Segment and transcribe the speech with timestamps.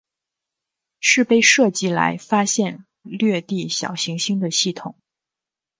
[0.99, 4.95] 是被设计来发现掠地小行星的系统。